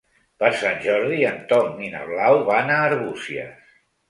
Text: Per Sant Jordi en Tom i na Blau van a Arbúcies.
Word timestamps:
Per 0.43 0.49
Sant 0.61 0.79
Jordi 0.85 1.19
en 1.31 1.37
Tom 1.51 1.77
i 1.89 1.91
na 1.97 2.01
Blau 2.09 2.39
van 2.49 2.73
a 2.79 2.79
Arbúcies. 2.89 3.79